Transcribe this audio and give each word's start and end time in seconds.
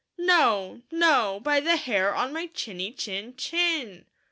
"No, 0.17 0.81
No, 0.89 1.39
by 1.43 1.59
the 1.59 1.75
Hair 1.77 2.15
on 2.15 2.33
my 2.33 2.47
Chinny 2.47 2.91
Chin 2.91 3.35
Chin 3.37 4.07